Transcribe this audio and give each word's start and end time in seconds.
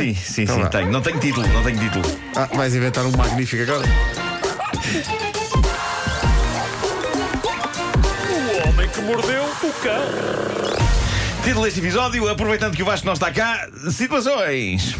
Sim, 0.00 0.14
sim, 0.14 0.42
Então 0.42 0.56
sim, 0.56 0.62
vá. 0.62 0.68
tenho. 0.68 0.90
Não 0.90 1.00
tenho 1.00 1.18
título, 1.20 1.46
não 1.48 1.62
tenho 1.62 1.78
título. 1.78 2.04
Ah, 2.36 2.48
vais 2.54 2.74
inventar 2.74 3.04
um 3.04 3.10
magnífico 3.16 3.62
agora? 3.62 3.84
O 8.28 8.68
homem 8.68 8.88
que 8.88 9.00
mordeu 9.02 9.44
o 9.44 9.72
cão. 9.82 10.02
Título 11.44 11.64
deste 11.64 11.80
episódio, 11.80 12.28
aproveitando 12.28 12.74
que 12.76 12.82
o 12.82 12.86
Vasco 12.86 13.06
não 13.06 13.14
está 13.14 13.30
cá, 13.32 13.68
situações. 13.90 14.94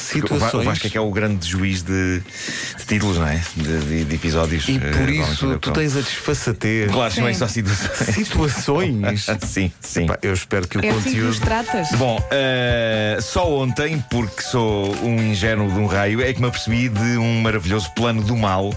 O 0.00 0.20
Va- 0.20 0.36
O 0.36 0.38
Situações. 0.38 0.64
Vasco 0.64 0.86
é 0.86 0.90
que 0.90 0.98
é 0.98 1.00
o 1.00 1.10
grande 1.10 1.46
juiz 1.48 1.82
de, 1.82 2.20
de 2.20 2.84
títulos, 2.86 3.18
não 3.18 3.26
é? 3.28 3.40
De, 3.56 3.78
de- 3.80 4.04
de 4.04 4.14
episódios. 4.16 4.68
E 4.68 4.78
por 4.78 5.06
que 5.06 5.12
isso 5.12 5.58
tu 5.58 5.70
tens 5.72 5.96
a 5.96 6.00
desfaçatez. 6.00 6.90
Claro, 6.90 7.12
chamei 7.12 7.32
Sim. 7.34 7.38
só 7.40 7.48
situações. 7.48 8.14
Situações. 8.14 9.26
sim, 9.46 9.72
sim. 9.80 10.06
Pá, 10.06 10.18
eu 10.22 10.32
espero 10.32 10.66
que 10.66 10.78
o 10.78 10.84
É 10.84 10.88
assim 10.90 11.10
que 11.10 11.16
nos 11.18 11.38
conteúdo. 11.38 11.40
tratas? 11.64 11.90
Bom, 11.98 12.22
eh, 12.30 13.18
só 13.20 13.48
ontem, 13.58 14.02
porque 14.10 14.42
sou 14.42 14.94
um 15.04 15.16
ingênuo 15.22 15.70
de 15.70 15.78
um 15.78 15.86
raio, 15.86 16.20
é 16.22 16.32
que 16.32 16.40
me 16.40 16.48
apercebi 16.48 16.88
de 16.88 17.16
um 17.18 17.40
maravilhoso 17.42 17.90
plano 17.94 18.22
do 18.22 18.36
mal 18.36 18.72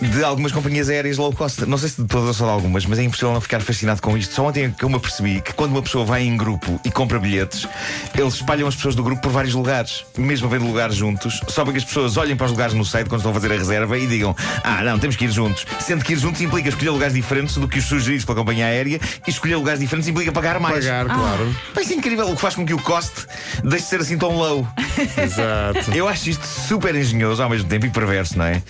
de 0.00 0.22
algumas 0.22 0.52
companhias 0.52 0.88
aéreas 0.88 1.16
low 1.16 1.32
cost. 1.32 1.64
Não 1.66 1.76
sei 1.76 1.88
se 1.88 2.00
de 2.00 2.06
todas 2.06 2.28
ou 2.28 2.34
só 2.34 2.44
de 2.44 2.50
algumas, 2.52 2.86
mas 2.86 2.98
é 2.98 3.02
impossível 3.02 3.32
não 3.32 3.40
ficar 3.40 3.60
fascinado 3.60 4.00
com 4.00 4.16
isto. 4.16 4.34
Só 4.34 4.46
ontem 4.46 4.64
é 4.64 4.68
que 4.70 4.84
eu 4.84 4.88
me 4.88 4.96
apercebi 4.96 5.40
que 5.40 5.52
quando 5.52 5.72
uma 5.72 5.82
pessoa 5.82 6.04
vai 6.04 6.22
em 6.22 6.36
grupo 6.36 6.80
e 6.84 6.90
compra 6.90 7.18
bilhetes, 7.18 7.66
eles 8.14 8.34
espalham 8.34 8.68
as 8.68 8.76
pessoas 8.76 8.94
do 8.94 9.02
grupo 9.02 9.22
por 9.22 9.32
vários 9.32 9.54
lugares, 9.54 10.04
mesmo 10.16 10.46
havendo 10.46 10.66
lugares 10.66 10.94
juntos, 10.94 11.40
só 11.48 11.64
para 11.64 11.72
que 11.72 11.78
as 11.78 11.84
pessoas 11.84 12.16
olhem 12.16 12.36
para 12.36 12.46
os 12.46 12.52
lugares 12.52 12.74
no 12.74 12.84
site 12.84 13.08
quando 13.08 13.20
estão 13.20 13.32
a 13.32 13.34
fazer 13.34 13.52
a 13.52 13.56
reserva 13.56 13.98
e 13.98 14.06
digam: 14.06 14.34
Ah, 14.62 14.82
não, 14.84 14.98
temos 14.98 15.16
que 15.16 15.24
ir 15.24 15.30
juntos. 15.30 15.66
Sendo 15.80 16.04
que 16.04 16.12
ir 16.12 16.18
juntos 16.18 16.40
implica 16.40 16.68
escolher 16.68 16.90
lugares 16.90 17.14
diferentes 17.14 17.56
do 17.56 17.66
que 17.66 17.78
os 17.78 17.84
sugeridos 17.84 18.24
pela 18.24 18.38
companhia 18.38 18.66
aérea 18.66 19.00
e 19.26 19.30
escolher 19.30 19.56
lugares 19.56 19.80
diferentes 19.80 20.08
implica 20.08 20.30
pagar 20.32 20.60
mais. 20.60 20.84
Pagar, 20.84 21.06
claro. 21.06 21.56
Mas 21.74 21.90
é 21.90 21.94
incrível 21.94 22.30
o 22.30 22.34
que 22.34 22.40
faz 22.40 22.54
com 22.54 22.64
que 22.64 22.74
o 22.74 22.78
coste 22.78 23.26
deixe 23.64 23.84
de 23.84 23.90
ser 23.90 24.00
assim 24.00 24.16
tão 24.16 24.36
low. 24.36 24.66
Exato. 25.22 25.90
Eu 25.92 26.08
acho 26.08 26.30
isto 26.30 26.46
super 26.46 26.94
engenhoso 26.94 27.42
ao 27.42 27.50
mesmo 27.50 27.68
tempo 27.68 27.86
e 27.86 27.90
perverso, 27.90 28.38
não 28.38 28.44
é? 28.44 28.62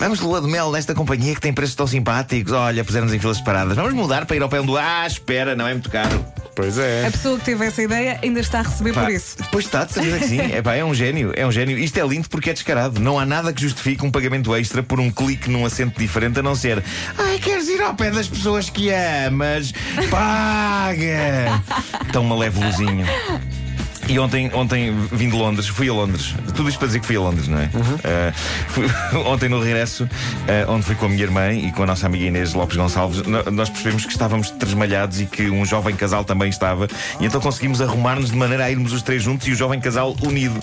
Vamos 0.00 0.18
de 0.18 0.24
lua 0.24 0.40
de 0.40 0.48
mel 0.48 0.72
nesta 0.72 0.94
companhia 0.94 1.34
que 1.34 1.42
tem 1.42 1.52
preços 1.52 1.74
tão 1.74 1.86
simpáticos. 1.86 2.54
Olha, 2.54 2.82
puseram-nos 2.82 3.14
em 3.14 3.18
filas 3.18 3.36
separadas. 3.36 3.76
Vamos 3.76 3.92
mudar 3.92 4.24
para 4.24 4.34
ir 4.34 4.42
ao 4.42 4.48
pé 4.48 4.62
do. 4.62 4.74
Ah, 4.78 5.06
espera, 5.06 5.54
não 5.54 5.68
é 5.68 5.74
muito 5.74 5.90
caro. 5.90 6.24
Pois 6.56 6.78
é. 6.78 7.06
A 7.06 7.10
pessoa 7.10 7.38
que 7.38 7.44
teve 7.44 7.66
essa 7.66 7.82
ideia 7.82 8.18
ainda 8.22 8.40
está 8.40 8.60
a 8.60 8.62
receber 8.62 8.94
Pá, 8.94 9.02
por 9.02 9.10
isso. 9.10 9.36
Pois 9.52 9.66
está, 9.66 9.84
de 9.84 9.92
certeza 9.92 10.18
que 10.20 10.26
sim. 10.26 10.40
É 10.52 10.62
pá, 10.62 10.74
é 10.74 10.82
um 10.82 10.94
gênio, 10.94 11.32
é 11.36 11.46
um 11.46 11.52
gênio. 11.52 11.76
Isto 11.76 12.00
é 12.00 12.06
lindo 12.06 12.30
porque 12.30 12.48
é 12.48 12.54
descarado. 12.54 12.98
Não 12.98 13.18
há 13.18 13.26
nada 13.26 13.52
que 13.52 13.60
justifique 13.60 14.02
um 14.02 14.10
pagamento 14.10 14.56
extra 14.56 14.82
por 14.82 14.98
um 14.98 15.10
clique 15.10 15.50
num 15.50 15.66
assento 15.66 15.98
diferente, 15.98 16.40
a 16.40 16.42
não 16.42 16.54
ser. 16.54 16.82
Ai, 17.18 17.38
queres 17.38 17.68
ir 17.68 17.82
ao 17.82 17.94
pé 17.94 18.10
das 18.10 18.26
pessoas 18.26 18.70
que 18.70 18.90
amas? 18.90 19.70
Paga! 20.10 21.62
Tão 22.10 22.24
uma 22.24 22.38
leve 22.38 22.58
luzinho. 22.58 23.04
E 24.10 24.18
ontem, 24.18 24.50
ontem 24.52 24.92
vim 25.12 25.28
de 25.28 25.36
Londres, 25.36 25.68
fui 25.68 25.88
a 25.88 25.92
Londres. 25.92 26.34
Tudo 26.56 26.68
isto 26.68 26.78
para 26.78 26.88
dizer 26.88 26.98
que 26.98 27.06
fui 27.06 27.14
a 27.14 27.20
Londres, 27.20 27.46
não 27.46 27.58
é? 27.60 27.66
Uh, 27.66 28.32
fui- 28.70 28.86
ontem 29.24 29.48
no 29.48 29.62
regresso, 29.62 30.02
uh, 30.02 30.72
onde 30.72 30.84
fui 30.84 30.96
com 30.96 31.06
a 31.06 31.08
minha 31.08 31.22
irmã 31.22 31.52
e 31.52 31.70
com 31.70 31.84
a 31.84 31.86
nossa 31.86 32.06
amiga 32.06 32.24
Inês 32.24 32.52
Lopes 32.52 32.76
Gonçalves, 32.76 33.22
nós 33.52 33.70
percebemos 33.70 34.04
que 34.04 34.10
estávamos 34.10 34.50
tresmalhados 34.50 35.20
e 35.20 35.26
que 35.26 35.48
um 35.48 35.64
jovem 35.64 35.94
casal 35.94 36.24
também 36.24 36.48
estava. 36.50 36.88
E 37.20 37.24
então 37.26 37.40
conseguimos 37.40 37.80
arrumar-nos 37.80 38.32
de 38.32 38.36
maneira 38.36 38.64
a 38.64 38.70
irmos 38.70 38.92
os 38.92 39.00
três 39.00 39.22
juntos 39.22 39.46
e 39.46 39.52
o 39.52 39.54
jovem 39.54 39.78
casal 39.78 40.16
unido. 40.22 40.60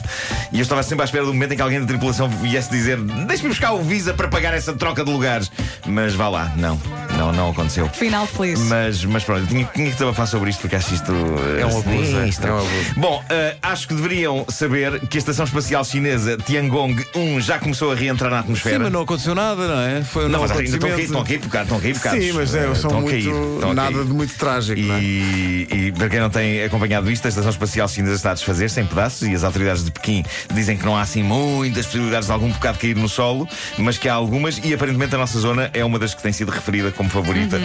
E 0.52 0.58
eu 0.58 0.64
estava 0.64 0.84
sempre 0.84 1.04
à 1.04 1.06
espera 1.06 1.24
do 1.24 1.34
momento 1.34 1.54
em 1.54 1.56
que 1.56 1.62
alguém 1.62 1.80
da 1.80 1.86
tripulação 1.86 2.28
viesse 2.28 2.70
dizer: 2.70 2.98
Deixe-me 3.00 3.48
buscar 3.48 3.72
o 3.72 3.82
Visa 3.82 4.14
para 4.14 4.28
pagar 4.28 4.54
essa 4.56 4.74
troca 4.74 5.06
de 5.06 5.12
lugares. 5.12 5.50
Mas 5.86 6.14
vá 6.14 6.28
lá, 6.28 6.52
não, 6.58 6.78
não, 7.18 7.32
não 7.32 7.50
aconteceu. 7.50 7.90
Final 7.90 8.26
feliz. 8.28 8.60
Mas, 8.62 9.04
mas 9.06 9.24
pronto, 9.24 9.48
tinha, 9.48 9.66
tinha 9.66 9.86
que 9.88 9.94
desabafar 9.94 10.28
sobre 10.28 10.50
isto 10.50 10.62
porque 10.62 10.76
acho 10.76 10.94
isto. 10.94 11.12
É 11.60 11.66
um 11.66 11.80
abuso, 11.80 12.18
é. 12.18 12.20
sinistro. 12.20 12.48
É 12.48 12.54
um 12.54 12.58
abuso. 12.58 12.94
Bom, 12.96 13.20
uh, 13.22 13.58
acho 13.62 13.88
que 13.88 13.94
deveriam 13.94 14.46
saber 14.50 15.00
que 15.08 15.18
a 15.18 15.20
Estação 15.20 15.46
Espacial 15.46 15.84
Chinesa 15.84 16.38
Tiangong 16.38 16.96
1 17.16 17.42
já 17.42 17.60
começou 17.60 17.92
a 17.92 17.96
reentrar 17.96 18.30
na 18.30 18.38
Sim, 18.38 18.44
atmosfera. 18.44 18.80
mas 18.80 18.92
não 18.92 19.02
aconteceu 19.02 19.36
nada, 19.36 19.68
não 19.68 19.82
é? 19.82 20.04
Foi 20.04 20.26
um 20.26 20.30
Não, 20.30 20.42
mas 20.42 20.52
ainda 20.52 20.64
estão 20.64 20.78
a 20.78 20.92
cair, 20.94 21.06
acontecimento. 21.06 21.06
estão 21.08 21.22
a 21.22 21.26
cair 21.26 21.40
bocados, 21.40 21.66
estão 21.66 21.78
a 21.78 21.82
cair 21.82 21.94
bocados. 21.94 22.24
Sim, 22.24 22.32
mas 22.34 22.56
é, 22.56 22.68
Uh, 22.68 22.76
são 22.76 22.76
estão 22.76 22.98
a 22.98 23.02
muito. 23.02 23.60
cair, 23.60 23.76
nada 23.76 24.04
de 24.06 24.14
muito 24.14 24.34
trágico, 24.38 24.82
não 24.82 24.96
é? 24.96 25.02
E, 25.02 25.68
e 25.72 25.92
para 25.92 26.10
quem 26.10 26.20
não 26.20 26.30
tem 26.30 26.64
acompanhado 26.64 27.10
isto, 27.12 27.26
a 27.26 27.30
Estação 27.30 27.50
Espacial 27.50 27.88
Chinesa 27.88 28.16
está 28.16 28.32
a 28.32 28.34
desfazer-se 28.34 28.80
em 28.82 28.86
pedaços 28.86 29.28
e 29.28 29.34
as 29.34 29.44
autoridades 29.44 29.84
de 29.84 29.92
Pequim 29.92 30.24
dizem 30.54 30.78
que 30.78 30.86
não 30.86 30.96
há 30.96 31.02
assim 31.02 31.24
muitas 31.24 31.86
possibilidades 31.86 32.28
de 32.28 32.34
algum 32.34 32.50
bocado 32.52 32.78
cair 32.78 32.96
no 32.96 33.10
solo, 33.10 33.48
mas 33.78 33.98
que 33.98 34.08
há 34.10 34.14
algumas 34.14 34.60
e 34.64 34.74
aparentemente 34.74 35.16
a 35.16 35.18
nossa 35.18 35.40
zona 35.40 35.70
é 35.74 35.84
uma 35.84 35.98
das 35.98 36.14
que 36.14 36.22
tem 36.22 36.32
sido 36.32 36.50
referida 36.52 36.92
como 36.92 37.07
favorita 37.10 37.58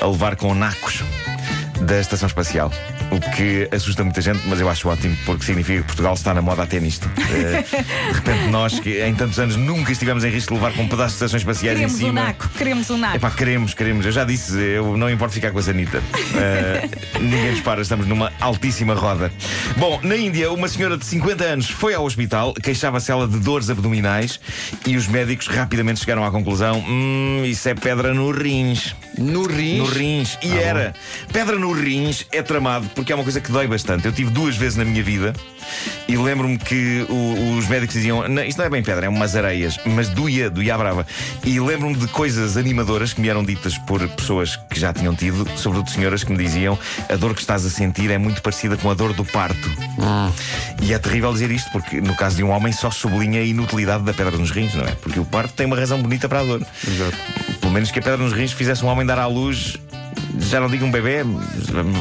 a 0.00 0.06
levar 0.06 0.36
com 0.36 0.54
nacos 0.54 1.02
da 1.80 1.98
Estação 2.00 2.26
Espacial. 2.26 2.70
O 3.10 3.18
que 3.36 3.68
assusta 3.74 4.04
muita 4.04 4.20
gente, 4.20 4.40
mas 4.46 4.60
eu 4.60 4.68
acho 4.68 4.88
ótimo 4.88 5.16
porque 5.26 5.44
significa 5.44 5.80
que 5.80 5.86
Portugal 5.86 6.14
está 6.14 6.32
na 6.32 6.40
moda 6.40 6.62
até 6.62 6.78
nisto. 6.80 7.08
Eh, 7.30 7.62
de 7.62 8.12
repente, 8.14 8.48
nós 8.50 8.80
que 8.80 9.00
em 9.04 9.14
tantos 9.14 9.38
anos 9.38 9.54
nunca 9.56 9.92
estivemos 9.92 10.24
em 10.24 10.30
risco 10.30 10.52
de 10.52 10.60
levar 10.60 10.74
com 10.74 10.82
um 10.82 10.88
pedaço 10.88 11.10
de 11.10 11.14
estações 11.14 11.42
espaciais 11.42 11.78
em 11.78 11.82
Queremos 11.82 12.02
um 12.02 12.06
cima. 12.06 12.22
naco, 12.24 12.48
queremos 12.58 12.90
um 12.90 12.98
naco. 12.98 13.16
Epá, 13.16 13.30
queremos, 13.30 13.72
queremos. 13.74 14.04
Eu 14.04 14.10
já 14.12 14.24
disse, 14.24 14.52
eu 14.58 14.96
não 14.96 15.08
importo 15.08 15.32
ficar 15.34 15.52
com 15.52 15.58
a 15.60 15.62
Sanita. 15.62 16.02
Eh, 16.36 16.88
ninguém 17.20 17.52
nos 17.52 17.60
para, 17.60 17.82
estamos 17.82 18.06
numa 18.06 18.32
altíssima 18.40 18.94
roda. 18.94 19.32
Bom, 19.76 20.00
na 20.02 20.16
Índia, 20.16 20.50
uma 20.50 20.66
senhora 20.68 20.96
de 20.96 21.04
50 21.06 21.44
anos 21.44 21.70
foi 21.70 21.94
ao 21.94 22.04
hospital, 22.04 22.52
queixava-se 22.54 23.10
ela 23.12 23.28
de 23.28 23.38
dores 23.38 23.70
abdominais 23.70 24.40
e 24.86 24.96
os 24.96 25.06
médicos 25.06 25.46
rapidamente 25.46 26.00
chegaram 26.00 26.24
à 26.24 26.30
conclusão: 26.32 26.80
hum, 26.86 27.42
isso 27.44 27.68
é 27.68 27.74
pedra 27.74 28.12
no 28.12 28.30
rins. 28.32 28.94
No 29.16 29.46
rins. 29.46 29.78
No 29.78 29.84
rins. 29.84 30.38
E 30.42 30.52
Ah, 30.52 30.60
era. 30.60 30.94
Pedra 31.32 31.56
no 31.56 31.72
rins 31.72 32.26
é 32.32 32.42
tramado 32.42 32.88
porque 33.00 33.12
é 33.12 33.14
uma 33.14 33.24
coisa 33.24 33.40
que 33.40 33.50
dói 33.50 33.66
bastante. 33.66 34.04
Eu 34.04 34.12
tive 34.12 34.30
duas 34.30 34.56
vezes 34.56 34.76
na 34.76 34.84
minha 34.84 35.02
vida 35.02 35.32
e 36.06 36.16
lembro-me 36.18 36.58
que 36.58 37.06
o- 37.08 37.56
os 37.56 37.66
médicos 37.66 37.94
diziam: 37.94 38.28
"Não, 38.28 38.42
Isto 38.44 38.58
não 38.58 38.66
é 38.66 38.68
bem 38.68 38.82
pedra, 38.82 39.06
é 39.06 39.08
umas 39.08 39.34
areias. 39.34 39.78
Mas 39.86 40.08
doía, 40.10 40.50
doía 40.50 40.74
à 40.74 40.78
brava. 40.78 41.06
E 41.44 41.58
lembro-me 41.58 41.96
de 41.96 42.06
coisas 42.08 42.58
animadoras 42.58 43.14
que 43.14 43.20
me 43.22 43.28
eram 43.30 43.42
ditas 43.42 43.78
por 43.78 44.06
pessoas 44.10 44.56
que 44.70 44.78
já 44.78 44.92
tinham 44.92 45.14
tido, 45.14 45.46
sobretudo 45.56 45.88
senhoras 45.90 46.22
que 46.24 46.30
me 46.30 46.36
diziam: 46.36 46.78
A 47.08 47.16
dor 47.16 47.34
que 47.34 47.40
estás 47.40 47.64
a 47.64 47.70
sentir 47.70 48.10
é 48.10 48.18
muito 48.18 48.42
parecida 48.42 48.76
com 48.76 48.90
a 48.90 48.94
dor 48.94 49.14
do 49.14 49.24
parto. 49.24 49.70
E 50.82 50.92
é 50.92 50.98
terrível 50.98 51.32
dizer 51.32 51.50
isto 51.50 51.70
porque, 51.72 52.00
no 52.02 52.14
caso 52.14 52.36
de 52.36 52.44
um 52.44 52.50
homem, 52.50 52.70
só 52.72 52.90
sublinha 52.90 53.40
a 53.40 53.44
inutilidade 53.44 54.04
da 54.04 54.12
pedra 54.12 54.36
nos 54.36 54.50
rins, 54.50 54.74
não 54.74 54.84
é? 54.84 54.90
Porque 54.92 55.18
o 55.18 55.24
parto 55.24 55.54
tem 55.54 55.64
uma 55.66 55.76
razão 55.76 56.00
bonita 56.02 56.28
para 56.28 56.40
a 56.40 56.44
dor. 56.44 56.66
Exato. 56.86 57.16
Pelo 57.60 57.72
menos 57.72 57.90
que 57.90 57.98
a 57.98 58.02
pedra 58.02 58.18
nos 58.18 58.32
rins 58.34 58.52
fizesse 58.52 58.84
um 58.84 58.88
homem 58.88 59.06
dar 59.06 59.18
à 59.18 59.26
luz. 59.26 59.76
Já 60.38 60.60
não 60.60 60.68
digo 60.68 60.84
um 60.84 60.90
bebê, 60.90 61.22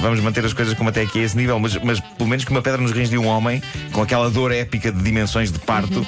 vamos 0.01 0.19
manter 0.21 0.45
as 0.45 0.53
coisas 0.53 0.73
como 0.73 0.89
até 0.89 1.01
aqui 1.01 1.19
a 1.19 1.23
esse 1.23 1.35
nível, 1.35 1.59
mas, 1.59 1.75
mas 1.77 1.99
pelo 1.99 2.29
menos 2.29 2.45
que 2.45 2.51
uma 2.51 2.61
pedra 2.61 2.81
nos 2.81 2.91
rins 2.91 3.09
de 3.09 3.17
um 3.17 3.25
homem, 3.27 3.61
com 3.91 4.01
aquela 4.01 4.29
dor 4.29 4.51
épica 4.51 4.91
de 4.91 5.01
dimensões 5.01 5.51
de 5.51 5.59
parto, 5.59 6.05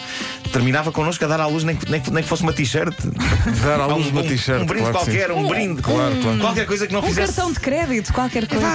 terminava 0.52 0.92
connosco 0.92 1.24
a 1.26 1.28
dar 1.28 1.40
à 1.40 1.46
luz, 1.48 1.64
nem, 1.64 1.76
que- 1.76 1.90
nem, 1.90 2.00
que- 2.02 2.12
nem 2.12 2.24
que 2.24 2.30
fosse 2.30 2.44
uma 2.44 2.54
t-shirt. 2.54 2.94
Dar 3.64 3.80
à 3.80 3.88
Um- 3.88 3.98
luz 3.98 4.08
uma 4.08 4.22
um- 4.22 4.28
t-shirt. 4.28 4.62
Um 4.62 4.66
brinde 4.66 4.82
claro 4.90 4.98
qualquer, 5.06 5.32
um 5.32 5.48
brinde. 5.48 5.82
Claro, 5.82 6.16
claro. 6.22 6.40
Qualquer 6.40 6.66
coisa 6.66 6.88
que 6.88 6.94
não 6.94 7.00
Um 7.00 7.04
fizesse. 7.04 7.34
cartão 7.34 7.52
de 7.54 7.60
crédito, 7.60 8.14
qualquer 8.14 8.48
coisa. 8.48 8.66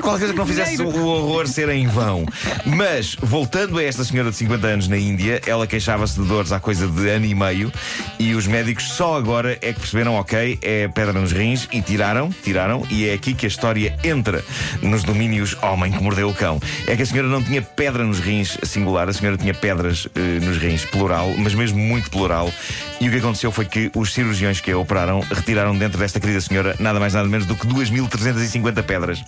Qualquer 0.00 0.18
coisa 0.18 0.32
que 0.32 0.38
não 0.38 0.46
fizesse 0.46 0.82
o 0.82 1.06
horror 1.06 1.46
ser 1.46 1.68
em 1.68 1.86
vão. 1.86 2.26
Mas, 2.64 3.16
voltando 3.20 3.78
a 3.78 3.82
esta 3.84 4.04
senhora 4.04 4.30
de 4.30 4.36
50 4.36 4.66
anos 4.66 4.88
na 4.88 4.96
Índia, 4.98 5.40
ela 5.46 5.66
queixava-se 5.66 6.20
de 6.20 6.26
dores 6.26 6.50
há 6.52 6.58
coisa 6.60 6.86
de 6.88 7.08
ano 7.08 7.24
e 7.24 7.34
meio 7.34 7.72
e 8.18 8.34
os 8.34 8.46
médicos 8.46 8.84
só 8.92 9.16
agora 9.16 9.58
é 9.62 9.72
que 9.72 9.80
perceberam, 9.80 10.14
ok, 10.14 10.58
é 10.62 10.88
pedra 10.88 11.12
nos 11.12 11.32
rins 11.32 11.68
e 11.72 11.80
tiraram, 11.80 12.30
tiraram, 12.42 12.65
e 12.90 13.08
é 13.08 13.14
aqui 13.14 13.34
que 13.34 13.46
a 13.46 13.48
história 13.48 13.96
entra 14.02 14.44
nos 14.82 15.02
domínios 15.04 15.56
homem 15.62 15.92
que 15.92 16.02
mordeu 16.02 16.28
o 16.28 16.34
cão. 16.34 16.60
É 16.86 16.96
que 16.96 17.02
a 17.02 17.06
senhora 17.06 17.28
não 17.28 17.42
tinha 17.42 17.62
pedra 17.62 18.04
nos 18.04 18.18
rins 18.18 18.58
singular, 18.62 19.08
a 19.08 19.12
senhora 19.12 19.36
tinha 19.36 19.54
pedras 19.54 20.08
eh, 20.14 20.40
nos 20.44 20.58
rins 20.58 20.84
plural, 20.84 21.32
mas 21.38 21.54
mesmo 21.54 21.78
muito 21.78 22.10
plural. 22.10 22.52
E 23.00 23.08
o 23.08 23.10
que 23.10 23.18
aconteceu 23.18 23.52
foi 23.52 23.64
que 23.64 23.90
os 23.94 24.12
cirurgiões 24.12 24.60
que 24.60 24.72
a 24.72 24.78
operaram 24.78 25.20
retiraram 25.20 25.76
dentro 25.76 25.98
desta 25.98 26.18
querida 26.18 26.40
senhora 26.40 26.74
nada 26.78 26.98
mais 26.98 27.14
nada 27.14 27.28
menos 27.28 27.46
do 27.46 27.54
que 27.54 27.66
2.350 27.66 28.82
pedras. 28.82 29.22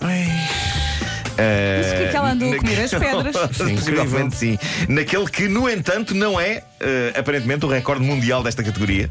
Mas 1.77 1.91
o 1.91 1.95
que 1.95 2.03
é 2.03 2.07
que 2.09 2.17
ela 2.17 2.31
andou 2.31 2.53
a 2.53 2.57
comer? 2.57 2.79
As 2.79 2.91
pedras? 2.91 3.35
Possivelmente 3.57 4.35
sim. 4.35 4.59
Naquele 4.87 5.27
que, 5.27 5.47
no 5.47 5.69
entanto, 5.69 6.15
não 6.15 6.39
é, 6.39 6.63
eh, 6.79 7.13
aparentemente, 7.17 7.65
o 7.65 7.69
recorde 7.69 8.03
mundial 8.03 8.43
desta 8.43 8.63
categoria. 8.63 9.09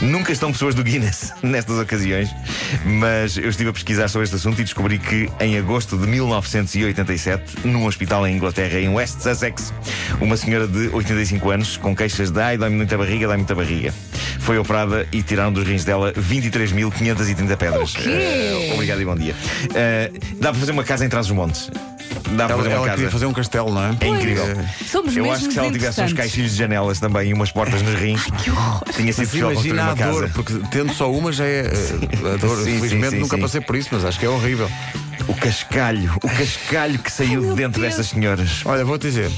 Nunca 0.00 0.32
estão 0.32 0.52
pessoas 0.52 0.74
do 0.74 0.82
Guinness 0.82 1.32
nestas 1.42 1.78
ocasiões. 1.78 2.30
Mas 2.84 3.36
eu 3.36 3.48
estive 3.48 3.70
a 3.70 3.72
pesquisar 3.72 4.08
sobre 4.08 4.24
este 4.24 4.36
assunto 4.36 4.60
e 4.60 4.64
descobri 4.64 4.98
que, 4.98 5.30
em 5.40 5.58
agosto 5.58 5.96
de 5.96 6.06
1987, 6.06 7.66
num 7.66 7.86
hospital 7.86 8.26
em 8.26 8.36
Inglaterra, 8.36 8.78
em 8.78 8.88
West 8.88 9.20
Sussex, 9.20 9.72
uma 10.20 10.36
senhora 10.36 10.66
de 10.66 10.88
85 10.88 11.50
anos, 11.50 11.76
com 11.76 11.94
queixas 11.94 12.30
de 12.30 12.40
ai, 12.40 12.56
dói-me 12.56 12.76
muita 12.76 12.96
barriga, 12.96 13.26
dói-me 13.26 13.42
muita 13.42 13.54
barriga, 13.54 13.94
foi 14.40 14.58
operada 14.58 15.06
e 15.12 15.22
tiraram 15.22 15.52
dos 15.52 15.66
rins 15.66 15.84
dela 15.84 16.12
23.530 16.14 17.56
pedras. 17.56 17.94
Eh, 18.04 18.70
obrigado 18.74 19.00
e 19.00 19.04
bom 19.04 19.14
dia. 19.14 19.34
Eh, 19.74 20.10
dá 20.40 20.50
para 20.50 20.58
fazer 20.60 20.72
uma 20.72 20.84
casa 20.84 21.04
em 21.04 21.08
Trás-os-Montes. 21.08 21.70
Dá 22.32 22.44
para 22.46 22.54
Ela, 22.54 22.56
fazer 22.56 22.68
uma 22.68 22.74
ela 22.76 22.84
casa. 22.86 22.96
queria 22.96 23.10
fazer 23.10 23.26
um 23.26 23.32
castelo, 23.32 23.72
não 23.72 23.82
é? 23.84 23.96
É 24.00 24.06
incrível. 24.08 24.44
Somos 24.90 25.16
Eu 25.16 25.30
acho 25.32 25.46
que 25.46 25.52
se 25.52 25.58
ela 25.58 25.70
tivesse 25.70 26.00
uns 26.02 26.12
caixinhos 26.12 26.52
de 26.52 26.58
janelas 26.58 26.98
também 27.00 27.30
e 27.30 27.34
umas 27.34 27.50
portas 27.52 27.82
nos 27.82 27.94
rins, 27.94 28.24
Que 28.42 28.50
horror. 28.50 28.82
tinha 28.94 29.12
sido 29.12 29.26
possível 29.26 29.48
construir 29.52 29.72
uma 29.72 29.94
dor, 29.94 29.96
casa. 29.96 30.30
porque 30.34 30.54
tendo 30.70 30.92
só 30.92 31.10
uma 31.12 31.32
já 31.32 31.44
é. 31.44 31.66
eh, 31.66 32.34
A 32.34 32.36
dor, 32.36 32.56
Sim, 32.58 32.64
sim, 32.64 32.76
felizmente 32.78 33.10
sim, 33.10 33.18
nunca 33.20 33.36
sim. 33.36 33.42
passei 33.42 33.60
por 33.60 33.76
isso, 33.76 33.88
mas 33.92 34.04
acho 34.04 34.18
que 34.18 34.26
é 34.26 34.28
horrível. 34.28 34.70
O 35.28 35.34
cascalho, 35.34 36.12
o 36.22 36.28
cascalho 36.28 36.98
que 36.98 37.12
saiu 37.12 37.42
Ai, 37.42 37.48
de 37.50 37.54
dentro 37.56 37.80
Deus. 37.80 37.94
destas 37.96 38.06
senhoras. 38.08 38.62
Olha, 38.64 38.84
vou-te 38.84 39.02
dizer. 39.06 39.30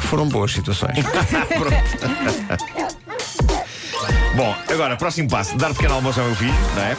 foram 0.00 0.28
boas 0.28 0.52
situações. 0.52 0.98
Bom, 4.34 4.54
agora, 4.68 4.96
próximo 4.96 5.28
passo: 5.28 5.56
dar 5.56 5.72
pequeno 5.74 5.94
almoço 5.94 6.20
ao 6.20 6.26
meu 6.26 6.34
filho, 6.36 6.54
não 6.74 6.82
é? 6.82 6.96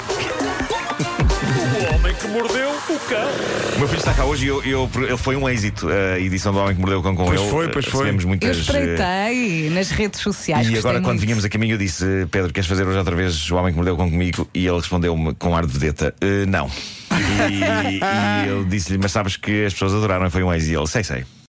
O 1.90 1.96
homem 1.96 2.14
que 2.16 2.28
mordeu 2.28 2.70
o 2.70 3.00
cão. 3.10 3.28
O 3.76 3.80
meu 3.80 3.88
filho 3.88 4.00
está 4.00 4.14
cá 4.14 4.24
hoje 4.26 4.46
e 4.46 4.50
eu, 4.50 4.64
eu- 4.64 4.90
ele 4.96 5.18
foi 5.18 5.36
um 5.36 5.50
êxito. 5.50 5.88
A 5.90 6.20
edição 6.20 6.54
do 6.54 6.60
Homem 6.60 6.76
que 6.76 6.80
Mordeu 6.82 7.00
o 7.00 7.04
Cão 7.04 7.16
com 7.16 7.26
Pois 7.26 7.42
ele. 7.42 7.50
foi, 7.50 7.68
pois 7.70 7.86
foi. 7.86 8.00
Recebemos 8.12 8.24
Eu 8.24 8.28
muitas. 8.28 8.58
eh, 8.58 8.60
espreitei 8.62 9.70
nas 9.72 9.90
redes 9.90 10.20
sociais. 10.22 10.70
E 10.70 10.78
agora, 10.78 11.00
quando 11.00 11.08
muito. 11.08 11.22
vinhamos 11.22 11.44
a 11.46 11.50
caminho, 11.50 11.74
eu 11.74 11.78
disse: 11.78 12.06
Pedro, 12.30 12.54
queres 12.54 12.70
fazer 12.70 12.86
hoje 12.88 12.98
outra 12.98 13.16
vez 13.16 13.50
o 13.50 13.56
Homem 13.56 13.72
que 13.72 13.78
Mordeu 13.78 13.96
o 13.96 13.98
Cão 13.98 14.10
comigo? 14.10 14.48
E 14.54 14.66
ele 14.68 14.78
respondeu-me 14.78 15.34
com 15.36 15.56
ar 15.56 15.66
de 15.66 15.74
vedeta: 15.74 16.14
"Eh, 16.22 16.46
Não. 16.46 16.70
E, 17.50 18.46
e 18.46 18.48
eu 18.50 18.64
disse-lhe: 18.66 19.00
Mas 19.02 19.12
sabes 19.12 19.36
que 19.38 19.66
as 19.66 19.74
pessoas 19.74 19.94
adoraram, 19.94 20.28
e 20.28 20.30
foi 20.30 20.44
um 20.44 20.54
êxito. 20.54 20.72
E 20.72 20.76
ele: 20.78 20.88
Sei, 20.88 21.04
sei. 21.04 21.26